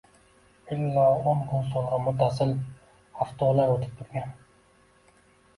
Illo 0.75 1.03
o’ngu 1.33 1.59
so’lga 1.67 1.99
muttasil 2.07 2.55
avtolar 3.27 3.75
o’tib 3.77 3.95
turgan. 4.01 4.33